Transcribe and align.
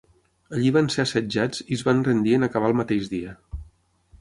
Allí 0.55 0.69
van 0.77 0.87
ser 0.93 1.03
assetjats 1.03 1.61
i 1.67 1.77
es 1.77 1.83
van 1.91 2.01
rendir 2.09 2.33
en 2.39 2.49
acabar 2.49 2.73
el 2.73 2.79
mateix 2.81 3.11
dia. 3.13 3.37